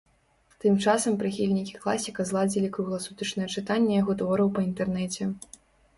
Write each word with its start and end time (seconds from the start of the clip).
Тым 0.63 0.77
часам 0.85 1.17
прыхільнікі 1.21 1.77
класіка 1.83 2.25
зладзілі 2.29 2.73
кругласутачнае 2.77 3.47
чытанне 3.61 3.93
яго 4.03 4.11
твораў 4.23 4.47
па 4.57 4.61
інтэрнэце. 4.73 5.33